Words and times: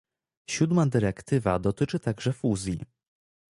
Siódma 0.47 0.85
dyrektywa 0.87 1.59
dotyczy 1.59 1.99
także 1.99 2.33
fuzji 2.33 2.81